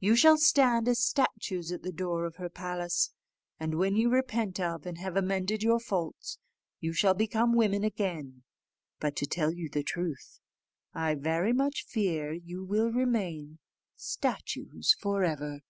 You 0.00 0.16
shall 0.16 0.38
stand 0.38 0.88
as 0.88 1.04
statues 1.04 1.70
at 1.70 1.82
the 1.82 1.92
door 1.92 2.24
of 2.24 2.36
her 2.36 2.48
palace, 2.48 3.12
and 3.60 3.74
when 3.74 3.94
you 3.94 4.08
repent 4.08 4.58
of 4.58 4.86
and 4.86 4.96
have 4.96 5.16
amended 5.18 5.62
your 5.62 5.78
faults, 5.80 6.38
you 6.80 6.94
shall 6.94 7.12
become 7.12 7.52
women 7.54 7.84
again. 7.84 8.42
But, 9.00 9.16
to 9.16 9.26
tell 9.26 9.52
you 9.52 9.68
the 9.68 9.82
truth, 9.84 10.40
I 10.94 11.14
very 11.14 11.52
much 11.52 11.84
fear 11.84 12.32
you 12.32 12.64
will 12.64 12.90
remain 12.90 13.58
statues 13.98 14.96
for 14.98 15.24
ever." 15.24 15.60